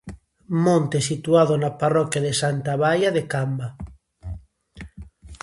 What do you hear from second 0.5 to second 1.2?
Monte